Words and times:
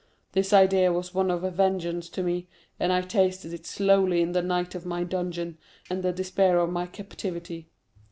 This 0.31 0.51
idea 0.51 0.91
was 0.91 1.13
one 1.13 1.29
of 1.29 1.43
vengeance 1.53 2.09
to 2.09 2.23
me, 2.23 2.47
and 2.79 2.91
I 2.91 3.01
tasted 3.01 3.53
it 3.53 3.67
slowly 3.67 4.23
in 4.23 4.31
the 4.31 4.41
night 4.41 4.73
of 4.73 4.83
my 4.83 5.03
dungeon 5.03 5.59
and 5.91 6.01
the 6.01 6.11
despair 6.11 6.57
of 6.57 6.71
my 6.71 6.87
captivity. 6.87 7.67